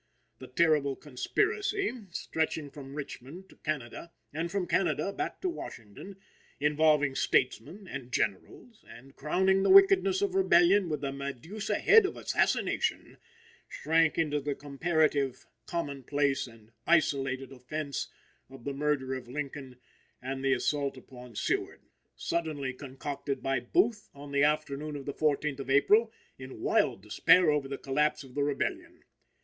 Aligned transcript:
The 0.39 0.47
terrible 0.47 0.95
conspiracy, 0.95 1.91
stretching 2.09 2.71
from 2.71 2.95
Richmond 2.95 3.49
to 3.49 3.55
Canada, 3.57 4.11
and 4.33 4.49
from 4.49 4.65
Canada 4.65 5.13
back 5.13 5.41
to 5.41 5.47
Washington, 5.49 6.15
involving 6.59 7.13
statesmen 7.13 7.87
and 7.87 8.11
generals, 8.11 8.83
and 8.87 9.15
crowning 9.15 9.61
the 9.61 9.69
wickedness 9.69 10.23
of 10.23 10.33
rebellion 10.33 10.89
with 10.89 11.01
the 11.01 11.11
Medusa 11.11 11.75
head 11.75 12.07
of 12.07 12.17
assassination, 12.17 13.17
shrank 13.67 14.17
into 14.17 14.41
the 14.41 14.55
comparatively 14.55 15.37
common 15.67 16.01
place 16.01 16.47
and 16.47 16.71
isolated 16.87 17.51
offense 17.51 18.07
of 18.49 18.63
the 18.63 18.73
murder 18.73 19.13
of 19.13 19.27
Lincoln 19.29 19.77
and 20.19 20.43
the 20.43 20.53
assault 20.53 20.97
upon 20.97 21.35
Seward, 21.35 21.81
suddenly 22.15 22.73
concocted 22.73 23.43
by 23.43 23.59
Booth, 23.59 24.09
on 24.15 24.31
the 24.31 24.41
afternoon 24.43 24.95
of 24.95 25.05
the 25.05 25.13
14th 25.13 25.59
of 25.59 25.69
April, 25.69 26.11
in 26.39 26.59
wild 26.61 27.03
despair 27.03 27.51
over 27.51 27.67
the 27.67 27.77
collapse 27.77 28.23
of 28.23 28.33
the 28.33 28.41
rebellion. 28.41 29.03